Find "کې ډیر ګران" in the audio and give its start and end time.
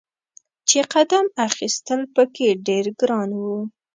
2.35-3.29